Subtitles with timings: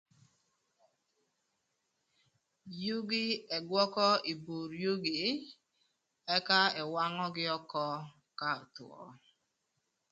[2.83, 3.23] Yugi
[3.55, 5.19] ëgwökö ï bur yugi
[6.35, 7.85] ëka ëwangögï ökö
[8.39, 8.99] ka öthwö.